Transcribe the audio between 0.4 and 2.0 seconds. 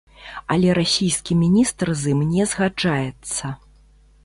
Але расійскі міністр